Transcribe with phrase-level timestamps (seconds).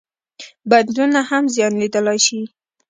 [0.69, 2.39] بندونه هم زیان لیدلای شي.